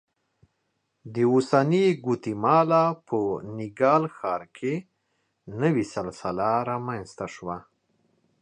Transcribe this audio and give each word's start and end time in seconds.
د 1.13 1.15
اوسنۍ 1.31 1.85
ګواتیمالا 2.03 2.85
په 3.07 3.17
تیکال 3.57 4.03
ښار 4.15 4.41
کې 4.57 4.73
نوې 5.61 5.83
سلسله 5.95 6.47
رامنځته 6.69 7.25
شوه 7.35 7.57